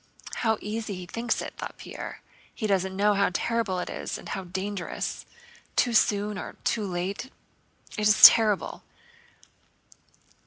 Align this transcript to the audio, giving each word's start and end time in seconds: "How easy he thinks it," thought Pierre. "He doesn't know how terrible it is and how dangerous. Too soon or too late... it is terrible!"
"How 0.37 0.57
easy 0.61 0.95
he 0.95 1.05
thinks 1.05 1.43
it," 1.43 1.53
thought 1.59 1.77
Pierre. 1.77 2.21
"He 2.55 2.65
doesn't 2.65 2.95
know 2.95 3.13
how 3.13 3.29
terrible 3.31 3.77
it 3.77 3.87
is 3.87 4.17
and 4.17 4.29
how 4.29 4.45
dangerous. 4.45 5.27
Too 5.75 5.93
soon 5.93 6.39
or 6.39 6.53
too 6.63 6.87
late... 6.87 7.25
it 7.99 8.07
is 8.07 8.23
terrible!" 8.23 8.81